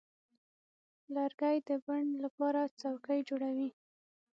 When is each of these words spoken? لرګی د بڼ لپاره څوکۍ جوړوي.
لرګی 1.15 1.57
د 1.67 1.69
بڼ 1.85 2.01
لپاره 2.23 2.61
څوکۍ 2.79 3.19
جوړوي. 3.29 3.69